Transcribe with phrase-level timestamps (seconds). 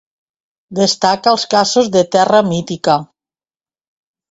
[0.79, 2.99] Destaca els casos de Terra Mítica.